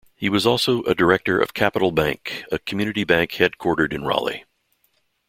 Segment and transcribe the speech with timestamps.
[0.15, 4.45] He was also a director of Capital Bank, a community bank headquartered in Raleigh.